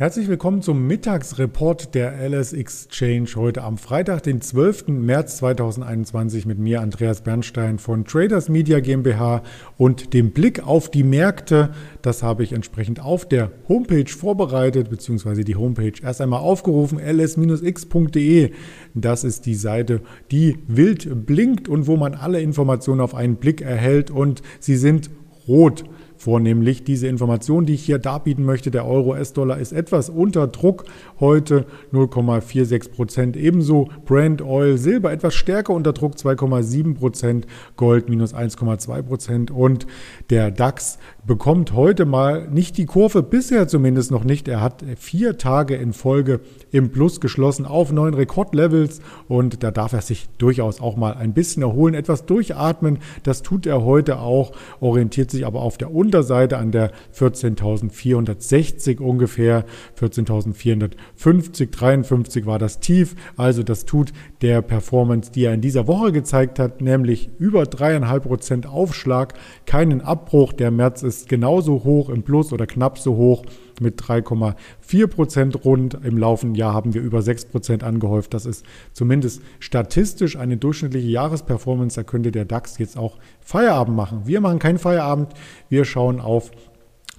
Herzlich 0.00 0.28
willkommen 0.28 0.62
zum 0.62 0.86
Mittagsreport 0.86 1.94
der 1.94 2.26
LS 2.26 2.54
Exchange 2.54 3.28
heute 3.36 3.62
am 3.62 3.76
Freitag, 3.76 4.22
den 4.22 4.40
12. 4.40 4.88
März 4.88 5.36
2021 5.36 6.46
mit 6.46 6.58
mir 6.58 6.80
Andreas 6.80 7.20
Bernstein 7.20 7.78
von 7.78 8.06
Traders 8.06 8.48
Media 8.48 8.80
GmbH 8.80 9.42
und 9.76 10.14
dem 10.14 10.30
Blick 10.30 10.66
auf 10.66 10.90
die 10.90 11.02
Märkte. 11.02 11.72
Das 12.00 12.22
habe 12.22 12.44
ich 12.44 12.54
entsprechend 12.54 13.04
auf 13.04 13.28
der 13.28 13.50
Homepage 13.68 14.08
vorbereitet, 14.08 14.88
beziehungsweise 14.88 15.44
die 15.44 15.56
Homepage 15.56 15.92
erst 16.02 16.22
einmal 16.22 16.40
aufgerufen, 16.40 16.98
ls-x.de. 16.98 18.52
Das 18.94 19.22
ist 19.22 19.44
die 19.44 19.54
Seite, 19.54 20.00
die 20.30 20.60
wild 20.66 21.26
blinkt 21.26 21.68
und 21.68 21.86
wo 21.86 21.98
man 21.98 22.14
alle 22.14 22.40
Informationen 22.40 23.02
auf 23.02 23.14
einen 23.14 23.36
Blick 23.36 23.60
erhält 23.60 24.10
und 24.10 24.40
sie 24.60 24.76
sind 24.76 25.10
rot 25.46 25.84
vornehmlich 26.20 26.84
diese 26.84 27.06
Information, 27.06 27.64
die 27.64 27.72
ich 27.72 27.82
hier 27.82 27.98
darbieten 27.98 28.44
möchte. 28.44 28.70
Der 28.70 28.86
Euro-S-Dollar 28.86 29.58
ist 29.58 29.72
etwas 29.72 30.10
unter 30.10 30.48
Druck 30.48 30.84
heute 31.18 31.64
0,46 31.94 32.90
Prozent. 32.90 33.36
Ebenso 33.38 33.88
Brand 34.04 34.42
Oil, 34.42 34.76
Silber 34.76 35.12
etwas 35.12 35.34
stärker 35.34 35.72
unter 35.72 35.94
Druck 35.94 36.16
2,7 36.16 36.94
Prozent, 36.94 37.46
Gold 37.76 38.10
minus 38.10 38.34
1,2 38.34 39.02
Prozent 39.02 39.50
und 39.50 39.86
der 40.28 40.50
DAX 40.50 40.98
bekommt 41.26 41.72
heute 41.72 42.04
mal 42.04 42.48
nicht 42.48 42.76
die 42.76 42.86
Kurve, 42.86 43.22
bisher 43.22 43.66
zumindest 43.66 44.10
noch 44.10 44.24
nicht. 44.24 44.46
Er 44.46 44.60
hat 44.60 44.84
vier 44.96 45.38
Tage 45.38 45.76
in 45.76 45.94
Folge 45.94 46.40
im 46.70 46.90
Plus 46.90 47.20
geschlossen 47.20 47.64
auf 47.64 47.92
neuen 47.92 48.14
Rekordlevels 48.14 49.00
und 49.26 49.62
da 49.62 49.70
darf 49.70 49.94
er 49.94 50.02
sich 50.02 50.28
durchaus 50.36 50.82
auch 50.82 50.96
mal 50.96 51.14
ein 51.14 51.32
bisschen 51.32 51.62
erholen, 51.62 51.94
etwas 51.94 52.26
durchatmen. 52.26 52.98
Das 53.22 53.42
tut 53.42 53.64
er 53.64 53.84
heute 53.84 54.18
auch, 54.18 54.52
orientiert 54.80 55.30
sich 55.30 55.46
aber 55.46 55.62
auf 55.62 55.78
der 55.78 55.94
Unterseite 56.10 56.58
an 56.58 56.72
der 56.72 56.90
14.460 57.16 58.98
ungefähr, 58.98 59.64
14.450, 59.96 61.70
53 61.70 62.46
war 62.46 62.58
das 62.58 62.80
Tief. 62.80 63.14
Also 63.36 63.62
das 63.62 63.84
tut 63.84 64.12
der 64.42 64.60
Performance, 64.60 65.30
die 65.30 65.44
er 65.44 65.54
in 65.54 65.60
dieser 65.60 65.86
Woche 65.86 66.10
gezeigt 66.10 66.58
hat, 66.58 66.80
nämlich 66.80 67.30
über 67.38 67.64
dreieinhalb 67.64 68.24
Prozent 68.24 68.66
Aufschlag, 68.66 69.34
keinen 69.66 70.00
Abbruch. 70.00 70.52
Der 70.52 70.72
März 70.72 71.04
ist 71.04 71.28
genauso 71.28 71.84
hoch 71.84 72.08
im 72.08 72.24
Plus 72.24 72.52
oder 72.52 72.66
knapp 72.66 72.98
so 72.98 73.14
hoch 73.14 73.44
mit 73.80 74.00
3,4 74.00 75.06
Prozent 75.06 75.64
rund. 75.64 75.98
Im 76.02 76.18
laufenden 76.18 76.54
Jahr 76.54 76.74
haben 76.74 76.94
wir 76.94 77.02
über 77.02 77.22
6 77.22 77.46
Prozent 77.46 77.82
angehäuft. 77.82 78.34
Das 78.34 78.46
ist 78.46 78.64
zumindest 78.92 79.42
statistisch 79.58 80.36
eine 80.36 80.56
durchschnittliche 80.56 81.08
Jahresperformance. 81.08 81.96
Da 81.96 82.04
könnte 82.04 82.30
der 82.30 82.44
DAX 82.44 82.78
jetzt 82.78 82.96
auch 82.96 83.18
Feierabend 83.40 83.96
machen. 83.96 84.22
Wir 84.24 84.40
machen 84.40 84.58
keinen 84.58 84.78
Feierabend. 84.78 85.32
Wir 85.68 85.84
schauen 85.84 86.20
auf 86.20 86.50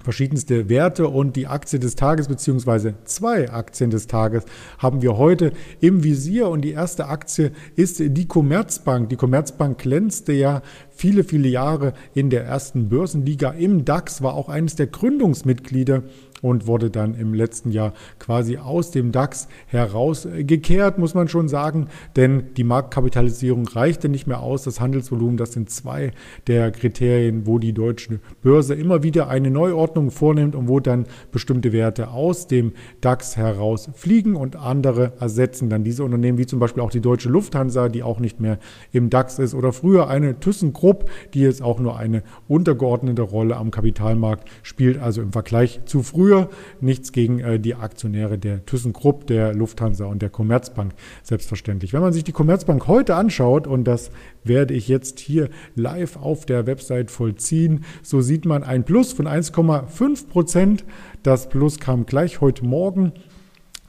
verschiedenste 0.02 0.68
Werte 0.68 1.08
und 1.08 1.36
die 1.36 1.46
Aktie 1.46 1.78
des 1.78 1.96
Tages 1.96 2.28
beziehungsweise 2.28 2.94
zwei 3.04 3.50
Aktien 3.50 3.90
des 3.90 4.06
Tages 4.06 4.44
haben 4.78 5.02
wir 5.02 5.16
heute 5.16 5.52
im 5.80 6.04
Visier 6.04 6.48
und 6.48 6.62
die 6.62 6.72
erste 6.72 7.06
Aktie 7.06 7.52
ist 7.76 8.00
die 8.00 8.26
Commerzbank. 8.26 9.08
Die 9.08 9.16
Commerzbank 9.16 9.78
glänzte 9.78 10.32
ja 10.32 10.62
viele, 10.90 11.24
viele 11.24 11.48
Jahre 11.48 11.94
in 12.14 12.30
der 12.30 12.44
ersten 12.44 12.88
Börsenliga 12.88 13.50
im 13.50 13.84
DAX, 13.84 14.22
war 14.22 14.34
auch 14.34 14.48
eines 14.48 14.76
der 14.76 14.88
Gründungsmitglieder 14.88 16.02
und 16.42 16.66
wurde 16.66 16.90
dann 16.90 17.14
im 17.14 17.32
letzten 17.32 17.70
Jahr 17.70 17.94
quasi 18.18 18.58
aus 18.58 18.90
dem 18.90 19.12
DAX 19.12 19.48
herausgekehrt, 19.68 20.98
muss 20.98 21.14
man 21.14 21.28
schon 21.28 21.48
sagen, 21.48 21.86
denn 22.16 22.54
die 22.56 22.64
Marktkapitalisierung 22.64 23.66
reichte 23.68 24.08
nicht 24.08 24.26
mehr 24.26 24.40
aus, 24.40 24.64
das 24.64 24.80
Handelsvolumen, 24.80 25.38
das 25.38 25.52
sind 25.52 25.70
zwei 25.70 26.10
der 26.48 26.70
Kriterien, 26.72 27.46
wo 27.46 27.58
die 27.58 27.72
deutsche 27.72 28.20
Börse 28.42 28.74
immer 28.74 29.02
wieder 29.02 29.28
eine 29.28 29.50
Neuordnung 29.50 30.10
vornimmt 30.10 30.54
und 30.56 30.68
wo 30.68 30.80
dann 30.80 31.06
bestimmte 31.30 31.72
Werte 31.72 32.10
aus 32.10 32.48
dem 32.48 32.72
DAX 33.00 33.36
herausfliegen 33.36 34.34
und 34.34 34.56
andere 34.56 35.12
ersetzen 35.20 35.70
dann 35.70 35.84
diese 35.84 36.02
Unternehmen, 36.04 36.38
wie 36.38 36.46
zum 36.46 36.58
Beispiel 36.58 36.82
auch 36.82 36.90
die 36.90 37.00
deutsche 37.00 37.28
Lufthansa, 37.28 37.88
die 37.88 38.02
auch 38.02 38.18
nicht 38.18 38.40
mehr 38.40 38.58
im 38.90 39.10
DAX 39.10 39.38
ist 39.38 39.54
oder 39.54 39.72
früher 39.72 40.08
eine 40.08 40.40
ThyssenKrupp, 40.40 41.08
die 41.34 41.40
jetzt 41.40 41.62
auch 41.62 41.78
nur 41.78 41.96
eine 41.96 42.24
untergeordnete 42.48 43.22
Rolle 43.22 43.56
am 43.56 43.70
Kapitalmarkt 43.70 44.48
spielt, 44.62 45.00
also 45.00 45.22
im 45.22 45.30
Vergleich 45.30 45.80
zu 45.84 46.02
früher 46.02 46.31
früher. 46.32 46.48
Nichts 46.80 47.12
gegen 47.12 47.40
äh, 47.40 47.58
die 47.60 47.74
Aktionäre 47.74 48.38
der 48.38 48.64
ThyssenKrupp, 48.64 49.26
der 49.26 49.54
Lufthansa 49.54 50.06
und 50.06 50.22
der 50.22 50.30
Commerzbank 50.30 50.94
selbstverständlich. 51.22 51.92
Wenn 51.92 52.00
man 52.00 52.12
sich 52.12 52.24
die 52.24 52.32
Commerzbank 52.32 52.86
heute 52.88 53.14
anschaut, 53.14 53.66
und 53.66 53.84
das 53.84 54.10
werde 54.44 54.74
ich 54.74 54.88
jetzt 54.88 55.20
hier 55.20 55.48
live 55.74 56.16
auf 56.16 56.46
der 56.46 56.66
Website 56.66 57.10
vollziehen, 57.10 57.84
so 58.02 58.20
sieht 58.20 58.44
man 58.44 58.62
ein 58.62 58.84
Plus 58.84 59.12
von 59.12 59.26
1,5 59.26 60.28
Prozent. 60.28 60.84
Das 61.22 61.48
Plus 61.48 61.78
kam 61.78 62.06
gleich 62.06 62.40
heute 62.40 62.64
Morgen 62.64 63.12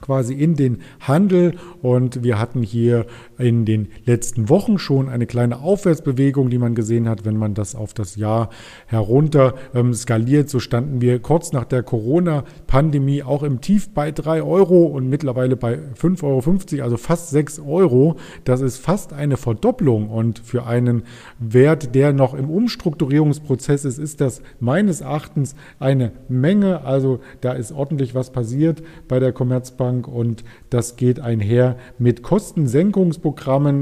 quasi 0.01 0.33
in 0.33 0.55
den 0.55 0.81
Handel 0.99 1.55
und 1.81 2.23
wir 2.23 2.37
hatten 2.37 2.61
hier 2.61 3.05
in 3.38 3.66
den 3.66 3.88
letzten 4.05 4.49
Wochen 4.49 4.77
schon 4.77 5.09
eine 5.09 5.25
kleine 5.25 5.59
Aufwärtsbewegung, 5.59 6.49
die 6.49 6.57
man 6.57 6.75
gesehen 6.75 7.09
hat, 7.09 7.25
wenn 7.25 7.38
man 7.38 7.53
das 7.53 7.75
auf 7.75 7.94
das 7.94 8.16
Jahr 8.16 8.49
herunter 8.88 9.55
ähm, 9.73 9.94
skaliert. 9.94 10.49
So 10.49 10.59
standen 10.59 11.01
wir 11.01 11.19
kurz 11.19 11.51
nach 11.51 11.66
der 11.66 11.83
Corona-Pandemie 11.83 13.23
auch 13.23 13.44
im 13.44 13.61
Tief 13.61 13.89
bei 13.89 14.11
3 14.11 14.44
Euro 14.44 14.85
und 14.85 15.09
mittlerweile 15.09 15.55
bei 15.55 15.79
5,50 15.99 16.23
Euro, 16.23 16.83
also 16.83 16.97
fast 16.97 17.29
6 17.29 17.59
Euro. 17.59 18.17
Das 18.44 18.61
ist 18.61 18.77
fast 18.77 19.13
eine 19.13 19.38
Verdopplung 19.38 20.09
und 20.09 20.39
für 20.39 20.65
einen 20.65 21.03
Wert, 21.39 21.95
der 21.95 22.13
noch 22.13 22.33
im 22.33 22.50
Umstrukturierungsprozess 22.50 23.85
ist, 23.85 23.97
ist 23.97 24.21
das 24.21 24.41
meines 24.59 25.01
Erachtens 25.01 25.55
eine 25.79 26.11
Menge. 26.27 26.85
Also 26.85 27.19
da 27.41 27.53
ist 27.53 27.71
ordentlich 27.71 28.15
was 28.15 28.31
passiert 28.31 28.83
bei 29.07 29.19
der 29.19 29.31
Commerzbank 29.31 30.07
und 30.07 30.44
das 30.69 30.95
geht 30.95 31.19
einher 31.19 31.77
mit 31.97 32.23
Kostensenkungsprogrammen, 32.23 33.22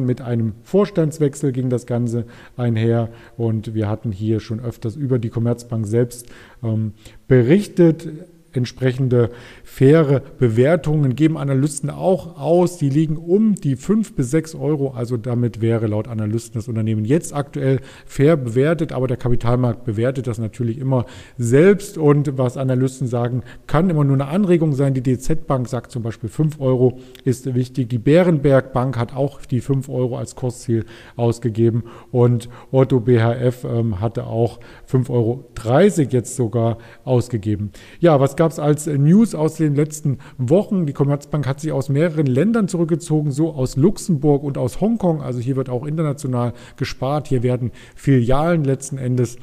mit 0.06 0.22
einem 0.22 0.54
Vorstandswechsel 0.64 1.52
ging 1.52 1.70
das 1.70 1.86
Ganze 1.86 2.26
einher. 2.58 3.10
Und 3.38 3.74
wir 3.74 3.90
hatten 3.90 4.12
hier 4.12 4.40
schon 4.40 4.60
öfters 4.60 4.96
über 4.96 5.20
die 5.20 5.30
Commerzbank 5.30 5.88
selbst 5.88 6.28
ähm, 6.64 6.94
berichtet 7.28 8.08
entsprechende 8.54 9.30
faire 9.64 10.22
Bewertungen 10.40 11.16
geben 11.16 11.38
Analysten 11.38 11.90
auch 11.90 12.38
aus. 12.38 12.78
Die 12.78 12.90
liegen 12.90 13.18
um 13.18 13.56
die 13.56 13.76
5 13.76 14.16
bis 14.16 14.32
6 14.32 14.56
Euro. 14.56 14.92
Also 14.92 15.18
damit 15.18 15.62
wäre 15.62 15.88
laut 15.88 16.08
Analysten 16.08 16.56
das 16.56 16.68
Unternehmen 16.68 17.06
jetzt 17.06 17.34
aktuell 17.34 17.80
fair 18.06 18.38
bewertet. 18.38 18.92
Aber 18.92 19.08
der 19.08 19.18
Kapitalmarkt 19.18 19.86
bewertet 19.86 20.28
das 20.28 20.40
natürlich 20.40 20.78
immer 20.78 21.06
selbst. 21.38 21.98
Und 21.98 22.38
was 22.38 22.58
Analysten 22.58 23.08
sagen, 23.08 23.44
kann 23.68 23.90
immer 23.90 24.04
nur 24.04 24.16
eine 24.16 24.28
Anregung 24.28 24.74
sein. 24.74 24.94
Die 24.94 25.04
DZ 25.04 25.48
Bank 25.48 25.68
sagt 25.68 25.92
zum 25.92 26.04
Beispiel 26.04 26.30
5 26.30 26.60
Euro 26.60 27.00
ist 27.24 27.54
wichtig. 27.54 27.90
Die 27.90 27.98
Bärenberg 27.98 28.74
Bank 28.74 28.98
hat 28.98 29.16
auch 29.16 29.42
die 29.42 29.62
5 29.62 29.90
Euro 29.90 30.18
als 30.18 30.36
Kursziel 30.36 30.86
ausgegeben. 31.16 31.84
Und 32.12 32.50
Otto 32.72 33.00
BHF 33.00 33.64
ähm, 33.64 34.00
hatte 34.00 34.26
auch 34.26 34.60
5,30 34.90 35.10
Euro 35.10 35.46
jetzt 36.10 36.36
sogar 36.36 36.78
ausgegeben. 37.04 37.72
Ja, 38.00 38.20
was 38.20 38.36
gab 38.42 38.52
es 38.52 38.58
als 38.58 38.88
News 38.88 39.36
aus 39.36 39.58
den 39.58 39.76
letzten 39.76 40.18
Wochen? 40.40 40.88
Die 40.88 40.94
Commerzbank 40.94 41.46
hat 41.46 41.60
sich 41.60 41.72
aus 41.72 41.90
mehreren 41.90 42.26
Ländern 42.26 42.68
zurückgezogen, 42.68 43.30
so 43.30 43.54
aus 43.54 43.76
Luxemburg 43.76 44.42
und 44.42 44.58
aus 44.58 44.82
Hongkong. 44.82 45.22
Also 45.22 45.40
hier 45.40 45.58
wird 45.58 45.70
auch 45.70 45.86
international 45.86 46.54
gespart. 46.76 47.28
Hier 47.28 47.44
werden 47.44 47.70
Filialen 47.94 48.64
letzten 48.64 48.98
Endes 48.98 49.38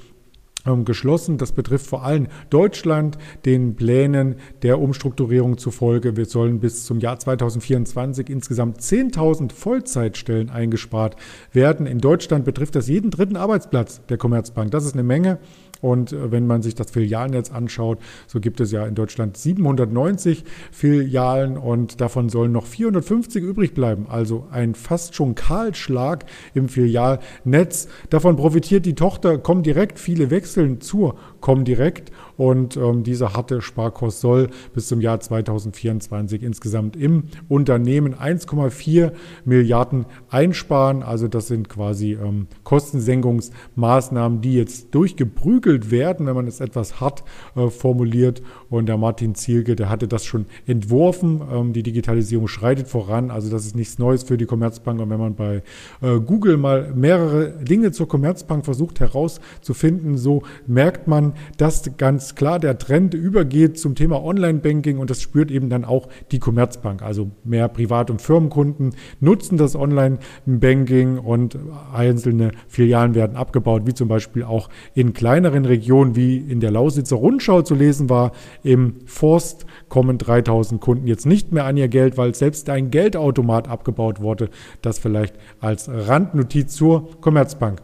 ähm, 0.67 0.85
geschlossen. 0.85 1.39
Das 1.39 1.53
betrifft 1.53 1.87
vor 1.87 2.03
allem 2.03 2.27
Deutschland, 2.51 3.19
den 3.45 3.77
Plänen 3.77 4.35
der 4.63 4.81
Umstrukturierung 4.81 5.59
zufolge. 5.59 6.17
Wir 6.17 6.25
sollen 6.25 6.59
bis 6.59 6.85
zum 6.85 6.99
Jahr 6.99 7.21
2024 7.21 8.29
insgesamt 8.29 8.81
10.000 8.81 9.53
Vollzeitstellen 9.53 10.51
eingespart 10.51 11.15
werden. 11.53 11.87
In 11.87 11.99
Deutschland 11.99 12.45
betrifft 12.45 12.75
das 12.75 12.89
jeden 12.89 13.13
dritten 13.13 13.37
Arbeitsplatz 13.37 14.05
der 14.09 14.19
Commerzbank. 14.19 14.73
Das 14.73 14.85
ist 14.85 14.95
eine 14.95 15.05
Menge. 15.05 15.39
Und 15.81 16.13
äh, 16.13 16.31
wenn 16.33 16.47
man 16.47 16.63
sich 16.63 16.75
das 16.75 16.91
Filialnetz 16.91 17.51
anschaut, 17.51 17.99
so 18.27 18.41
gibt 18.41 18.61
es 18.61 18.73
ja 18.73 18.87
in 18.87 18.95
Deutschland 18.95 19.37
790 19.37 20.45
Filialen 20.73 21.57
und 21.57 22.01
davon 22.01 22.29
sollen 22.29 22.53
noch 22.53 22.67
450 22.67 23.43
übrig 23.43 23.75
bleiben. 23.75 24.07
Also 24.09 24.47
ein 24.51 24.75
fast 24.75 25.15
schon 25.15 25.35
Kahlschlag 25.35 26.25
im 26.55 26.69
Filialnetz. 26.69 27.89
Davon 28.11 28.37
profitiert 28.37 28.87
die 28.87 28.95
Tochter 28.95 29.39
Comdirect. 29.39 29.99
Viele 29.99 30.31
wechseln 30.31 30.81
zur 30.81 31.17
Comdirect 31.41 32.13
und 32.39 32.77
ähm, 32.77 33.03
dieser 33.03 33.35
harte 33.35 33.61
Sparkurs 33.61 34.21
soll 34.21 34.49
bis 34.73 34.87
zum 34.87 35.01
Jahr 35.01 35.19
2024 35.19 36.43
insgesamt 36.45 36.97
im 36.97 37.25
Unternehmen 37.49 38.15
1,4 38.15 39.13
Milliarden 39.45 40.07
einsparen. 40.31 41.03
Also 41.03 41.27
das 41.27 41.49
sind 41.49 41.69
quasi 41.69 42.13
ähm, 42.13 42.47
Kostensenkungsmaßnahmen, 42.63 44.41
die 44.41 44.55
jetzt 44.55 44.95
durchgeprügelt 44.95 45.91
werden, 45.91 46.27
wenn 46.27 46.37
man 46.37 46.47
es 46.47 46.61
etwas 46.61 47.01
hart 47.01 47.25
äh, 47.57 47.69
formuliert. 47.69 48.41
Und 48.71 48.87
der 48.87 48.99
Martin 48.99 49.35
Zielke, 49.35 49.75
der 49.75 49.89
hatte 49.89 50.07
das 50.07 50.25
schon 50.25 50.47
entworfen. 50.65 51.43
Ähm, 51.53 51.73
die 51.73 51.83
Digitalisierung 51.83 52.47
schreitet 52.47 52.87
voran. 52.87 53.33
Also 53.33 53.51
das 53.51 53.67
ist 53.67 53.75
nichts 53.75 53.99
Neues 53.99 54.23
für 54.23 54.37
die 54.37 54.47
Commerzbank. 54.47 55.01
Und 55.01 55.11
wenn 55.11 55.19
man 55.19 55.35
bei 55.35 55.63
äh, 56.01 56.21
Google 56.21 56.57
mal 56.57 56.93
mehrere 56.95 57.51
Dinge 57.65 57.91
zur 57.91 58.07
Commerzbank 58.07 58.65
versucht 58.65 59.01
herauszufinden, 59.01 60.19
so 60.19 60.45
merkt 60.69 61.09
man, 61.09 61.28
dass 61.57 61.97
ganz 61.97 62.35
klar 62.35 62.59
der 62.59 62.79
Trend 62.79 63.15
übergeht 63.15 63.79
zum 63.79 63.95
Thema 63.95 64.23
Online-Banking 64.23 64.99
und 64.99 65.11
das 65.11 65.23
spürt 65.23 65.51
eben 65.51 65.69
dann 65.69 65.85
auch 65.85 66.09
die 66.31 66.39
Commerzbank. 66.39 67.03
Also 67.03 67.31
mehr 67.45 67.69
Privat- 67.69 68.11
und 68.11 68.23
Firmenkunden 68.23 68.95
nutzen 69.21 69.57
das 69.57 69.77
Online-Banking 69.77 71.19
und 71.19 71.59
einzelne 71.93 72.53
Filialen 72.69 73.15
werden 73.15 73.37
abgebaut, 73.37 73.83
wie 73.87 73.95
zum 73.95 74.09
Beispiel 74.09 74.45
auch 74.45 74.69
in 74.95 75.13
kleineren 75.13 75.65
Regionen 75.65 76.17
wie 76.17 76.37
in 76.39 76.61
der 76.61 76.71
Lausitzer 76.71 77.17
Rundschau 77.17 77.63
zu 77.63 77.75
lesen 77.75 78.11
war. 78.11 78.33
Im 78.63 78.97
Forst 79.07 79.67
kommen 79.89 80.19
3000 80.19 80.81
Kunden 80.81 81.07
jetzt 81.07 81.27
nicht 81.27 81.53
mehr 81.53 81.65
an 81.65 81.77
ihr 81.77 81.89
Geld, 81.89 82.17
weil 82.17 82.35
selbst 82.35 82.69
ein 82.71 82.91
Geldautomat 82.91 83.69
abgebaut 83.69 84.21
wurde. 84.21 84.51
Das 84.83 84.99
vielleicht 84.99 85.35
als 85.61 85.89
Randnotiz 85.89 86.75
zur 86.75 87.21
Commerzbank. 87.21 87.81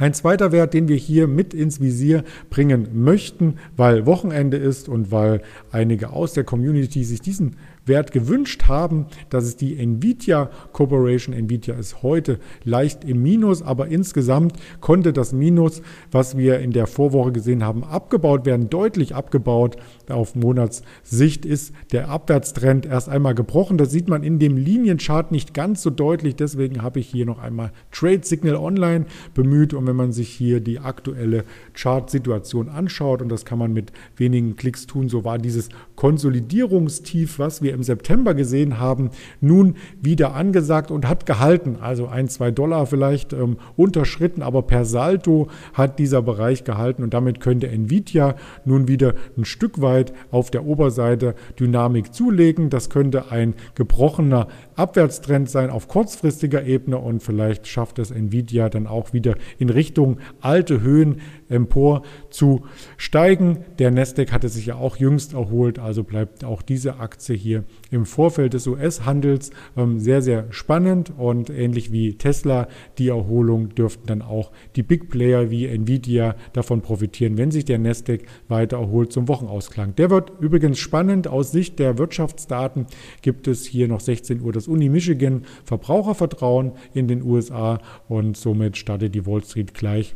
Ein 0.00 0.14
zweiter 0.14 0.50
Wert, 0.50 0.72
den 0.72 0.88
wir 0.88 0.96
hier 0.96 1.26
mit 1.26 1.52
ins 1.52 1.78
Visier 1.78 2.24
bringen 2.48 3.04
möchten, 3.04 3.56
weil 3.76 4.06
Wochenende 4.06 4.56
ist 4.56 4.88
und 4.88 5.12
weil 5.12 5.42
einige 5.72 6.08
aus 6.08 6.32
der 6.32 6.44
Community 6.44 7.04
sich 7.04 7.20
diesen 7.20 7.56
Wert 7.86 8.12
gewünscht 8.12 8.68
haben. 8.68 9.06
Das 9.28 9.44
ist 9.44 9.60
die 9.60 9.78
Nvidia 9.78 10.50
Corporation. 10.72 11.34
Nvidia 11.34 11.74
ist 11.74 12.02
heute 12.02 12.38
leicht 12.64 13.04
im 13.04 13.22
Minus, 13.22 13.62
aber 13.62 13.88
insgesamt 13.88 14.54
konnte 14.80 15.12
das 15.12 15.32
Minus, 15.32 15.82
was 16.10 16.36
wir 16.36 16.60
in 16.60 16.72
der 16.72 16.86
Vorwoche 16.86 17.32
gesehen 17.32 17.64
haben, 17.64 17.84
abgebaut 17.84 18.46
werden, 18.46 18.70
deutlich 18.70 19.14
abgebaut. 19.14 19.76
Auf 20.08 20.34
Monatssicht 20.34 21.44
ist 21.44 21.74
der 21.92 22.08
Abwärtstrend 22.08 22.86
erst 22.86 23.08
einmal 23.08 23.34
gebrochen. 23.34 23.78
Das 23.78 23.90
sieht 23.90 24.08
man 24.08 24.22
in 24.22 24.38
dem 24.38 24.56
Linienchart 24.56 25.32
nicht 25.32 25.54
ganz 25.54 25.82
so 25.82 25.90
deutlich. 25.90 26.36
Deswegen 26.36 26.82
habe 26.82 27.00
ich 27.00 27.08
hier 27.08 27.26
noch 27.26 27.38
einmal 27.38 27.72
Trade 27.92 28.20
Signal 28.22 28.56
Online 28.56 29.06
bemüht. 29.34 29.74
Und 29.74 29.86
wenn 29.86 29.96
man 29.96 30.12
sich 30.12 30.28
hier 30.28 30.60
die 30.60 30.78
aktuelle 30.78 31.44
Chartsituation 31.74 32.68
anschaut, 32.68 33.22
und 33.22 33.28
das 33.28 33.44
kann 33.44 33.58
man 33.58 33.72
mit 33.72 33.92
wenigen 34.16 34.56
Klicks 34.56 34.86
tun, 34.86 35.08
so 35.08 35.24
war 35.24 35.38
dieses 35.38 35.68
Konsolidierungstief, 35.96 37.38
was 37.38 37.62
wir 37.62 37.69
wir 37.70 37.74
im 37.76 37.82
September 37.84 38.34
gesehen 38.34 38.80
haben, 38.80 39.10
nun 39.40 39.76
wieder 40.02 40.34
angesagt 40.34 40.90
und 40.90 41.08
hat 41.08 41.24
gehalten. 41.24 41.76
Also 41.80 42.08
ein, 42.08 42.28
zwei 42.28 42.50
Dollar 42.50 42.86
vielleicht 42.86 43.32
ähm, 43.32 43.58
unterschritten, 43.76 44.42
aber 44.42 44.62
per 44.62 44.84
Salto 44.84 45.48
hat 45.72 45.98
dieser 45.98 46.20
Bereich 46.20 46.64
gehalten 46.64 47.04
und 47.04 47.14
damit 47.14 47.40
könnte 47.40 47.68
Nvidia 47.68 48.34
nun 48.64 48.88
wieder 48.88 49.14
ein 49.36 49.44
Stück 49.44 49.80
weit 49.80 50.12
auf 50.32 50.50
der 50.50 50.66
Oberseite 50.66 51.34
Dynamik 51.58 52.12
zulegen. 52.12 52.70
Das 52.70 52.90
könnte 52.90 53.30
ein 53.30 53.54
gebrochener 53.76 54.48
Abwärtstrend 54.74 55.48
sein 55.48 55.70
auf 55.70 55.86
kurzfristiger 55.86 56.64
Ebene 56.64 56.98
und 56.98 57.22
vielleicht 57.22 57.68
schafft 57.68 58.00
es 58.00 58.10
Nvidia 58.10 58.68
dann 58.68 58.88
auch 58.88 59.12
wieder 59.12 59.36
in 59.58 59.70
Richtung 59.70 60.18
alte 60.40 60.80
Höhen 60.80 61.20
empor 61.48 62.02
zu 62.30 62.62
steigen. 62.96 63.58
Der 63.78 63.90
Nasdaq 63.90 64.32
hatte 64.32 64.48
sich 64.48 64.66
ja 64.66 64.74
auch 64.74 64.96
jüngst 64.96 65.34
erholt, 65.34 65.78
also 65.78 66.02
bleibt 66.02 66.44
auch 66.44 66.62
diese 66.62 66.98
Aktie 66.98 67.36
hier 67.36 67.59
im 67.90 68.06
Vorfeld 68.06 68.54
des 68.54 68.66
US-Handels 68.66 69.50
ähm, 69.76 69.98
sehr, 69.98 70.22
sehr 70.22 70.46
spannend 70.50 71.12
und 71.16 71.50
ähnlich 71.50 71.92
wie 71.92 72.14
Tesla, 72.14 72.68
die 72.98 73.08
Erholung 73.08 73.74
dürften 73.74 74.06
dann 74.06 74.22
auch 74.22 74.50
die 74.76 74.82
Big 74.82 75.08
Player 75.08 75.50
wie 75.50 75.66
Nvidia 75.66 76.36
davon 76.52 76.82
profitieren, 76.82 77.38
wenn 77.38 77.50
sich 77.50 77.64
der 77.64 77.78
Nasdaq 77.78 78.22
weiter 78.48 78.78
erholt 78.78 79.12
zum 79.12 79.28
Wochenausklang. 79.28 79.94
Der 79.96 80.10
wird 80.10 80.32
übrigens 80.40 80.78
spannend. 80.78 81.28
Aus 81.28 81.52
Sicht 81.52 81.78
der 81.78 81.98
Wirtschaftsdaten 81.98 82.86
gibt 83.22 83.48
es 83.48 83.64
hier 83.66 83.88
noch 83.88 84.00
16 84.00 84.40
Uhr 84.40 84.52
das 84.52 84.68
Uni 84.68 84.88
Michigan 84.88 85.42
Verbrauchervertrauen 85.64 86.72
in 86.94 87.08
den 87.08 87.22
USA 87.22 87.80
und 88.08 88.36
somit 88.36 88.76
startet 88.76 89.14
die 89.14 89.26
Wall 89.26 89.42
Street 89.44 89.74
gleich 89.74 90.14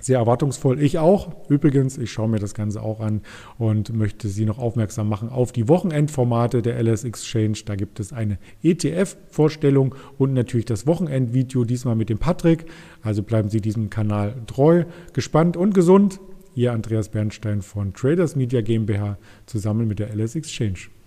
sehr 0.00 0.18
erwartungsvoll. 0.18 0.80
Ich 0.82 0.98
auch. 0.98 1.48
Übrigens, 1.48 1.98
ich 1.98 2.10
schaue 2.12 2.28
mir 2.28 2.38
das 2.38 2.54
Ganze 2.54 2.82
auch 2.82 3.00
an 3.00 3.22
und 3.58 3.94
möchte 3.94 4.28
Sie 4.28 4.44
noch 4.44 4.58
aufmerksam 4.58 5.08
machen 5.08 5.28
auf 5.28 5.52
die 5.52 5.68
Wochenendformate 5.68 6.62
der 6.62 6.82
LS 6.82 7.04
Exchange. 7.04 7.58
Da 7.64 7.76
gibt 7.76 8.00
es 8.00 8.12
eine 8.12 8.38
ETF-Vorstellung 8.62 9.94
und 10.18 10.32
natürlich 10.32 10.66
das 10.66 10.86
Wochenendvideo, 10.86 11.64
diesmal 11.64 11.96
mit 11.96 12.08
dem 12.08 12.18
Patrick. 12.18 12.66
Also 13.02 13.22
bleiben 13.22 13.48
Sie 13.48 13.60
diesem 13.60 13.90
Kanal 13.90 14.34
treu, 14.46 14.84
gespannt 15.12 15.56
und 15.56 15.74
gesund. 15.74 16.20
Ihr 16.54 16.72
Andreas 16.72 17.08
Bernstein 17.08 17.62
von 17.62 17.94
Traders 17.94 18.36
Media 18.36 18.60
GmbH 18.60 19.18
zusammen 19.46 19.86
mit 19.86 19.98
der 19.98 20.14
LS 20.14 20.34
Exchange. 20.34 20.99